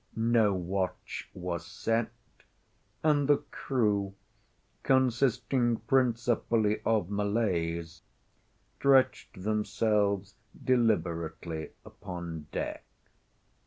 No 0.15 0.51
watch 0.55 1.29
was 1.35 1.63
set, 1.63 2.09
and 3.03 3.27
the 3.27 3.37
crew, 3.37 4.15
consisting 4.81 5.77
principally 5.77 6.81
of 6.83 7.11
Malays, 7.11 8.01
stretched 8.79 9.43
themselves 9.43 10.33
deliberately 10.65 11.73
upon 11.85 12.47
deck. 12.51 12.83